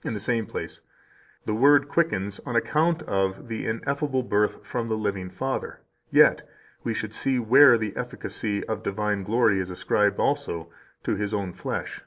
[0.00, 0.80] 129 In the same place
[1.44, 1.46] (p.
[1.46, 5.80] 279): The Word quickens on account of the ineffable birth from the living Father.
[6.10, 6.48] Yet
[6.84, 10.70] we should see where the efficacy of divine glory is ascribed also
[11.02, 12.00] to His own flesh."